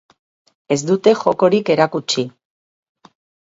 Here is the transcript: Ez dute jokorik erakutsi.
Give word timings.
Ez 0.75 0.77
dute 0.87 1.13
jokorik 1.21 1.71
erakutsi. 1.77 2.27